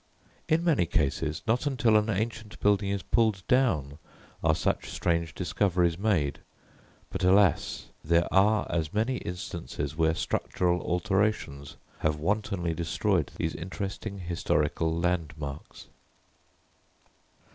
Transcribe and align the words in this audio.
In 0.49 0.63
many 0.63 0.87
cases 0.87 1.43
not 1.45 1.67
until 1.67 1.95
an 1.95 2.09
ancient 2.09 2.59
building 2.59 2.89
is 2.89 3.03
pulled 3.03 3.45
down 3.47 3.99
are 4.43 4.55
such 4.55 4.89
strange 4.89 5.35
discoveries 5.35 5.95
made; 5.95 6.39
but, 7.11 7.23
alas! 7.23 7.89
there 8.03 8.25
are 8.33 8.65
as 8.71 8.95
many 8.95 9.17
instances 9.17 9.95
where 9.95 10.15
structural 10.15 10.81
alterations 10.81 11.75
have 11.99 12.15
wantonly 12.17 12.73
destroyed 12.73 13.31
these 13.37 13.53
interesting 13.53 14.17
historical 14.17 14.91
landmarks. 14.91 15.85